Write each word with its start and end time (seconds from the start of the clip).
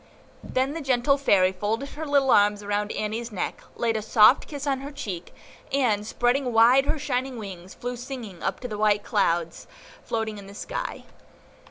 Then 0.43 0.73
the 0.73 0.81
gentle 0.81 1.15
Fairy 1.15 1.51
folded 1.51 1.89
her 1.89 2.07
little 2.07 2.31
arms 2.31 2.63
around 2.63 2.91
Annie's 2.93 3.31
neck, 3.31 3.61
laid 3.75 3.95
a 3.95 4.01
soft 4.01 4.47
kiss 4.47 4.65
on 4.65 4.79
her 4.79 4.91
cheek, 4.91 5.31
and, 5.71 6.07
spreading 6.07 6.51
wide 6.51 6.87
her 6.87 6.97
shining 6.97 7.37
wings, 7.37 7.75
flew 7.75 7.95
singing 7.95 8.41
up 8.41 8.61
among 8.63 8.69
the 8.71 8.77
white 8.79 9.03
clouds 9.03 9.67
floating 10.03 10.39
in 10.39 10.47
the 10.47 10.55
sky. 10.55 11.03